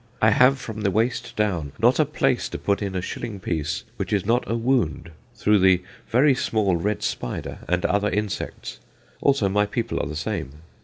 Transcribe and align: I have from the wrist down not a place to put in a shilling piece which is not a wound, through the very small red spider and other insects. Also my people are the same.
I 0.19 0.31
have 0.31 0.57
from 0.57 0.81
the 0.81 0.89
wrist 0.89 1.35
down 1.35 1.73
not 1.77 1.99
a 1.99 2.05
place 2.05 2.49
to 2.49 2.57
put 2.57 2.81
in 2.81 2.95
a 2.95 3.03
shilling 3.03 3.39
piece 3.39 3.83
which 3.97 4.11
is 4.11 4.25
not 4.25 4.43
a 4.49 4.55
wound, 4.55 5.11
through 5.35 5.59
the 5.59 5.83
very 6.09 6.33
small 6.33 6.75
red 6.75 7.03
spider 7.03 7.59
and 7.67 7.85
other 7.85 8.09
insects. 8.09 8.79
Also 9.21 9.47
my 9.47 9.67
people 9.67 9.99
are 10.01 10.09
the 10.09 10.15
same. 10.15 10.63